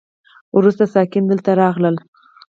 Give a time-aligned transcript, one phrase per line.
[0.57, 1.95] وروسته ساکان دلته راغلل